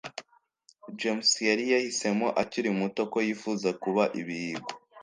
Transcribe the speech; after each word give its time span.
james 0.99 1.29
yari 1.49 1.63
yahisemo 1.73 2.27
akiri 2.41 2.69
muto 2.79 3.01
ko 3.11 3.17
yifuza 3.27 3.69
kuba 3.83 4.03
ibihingwa 4.19 4.71